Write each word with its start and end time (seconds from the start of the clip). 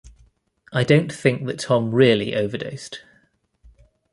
I 0.73 0.83
don't 0.83 1.13
think 1.13 1.45
that 1.45 1.59
Tom 1.59 1.93
really 1.93 2.35
overdosed. 2.35 3.03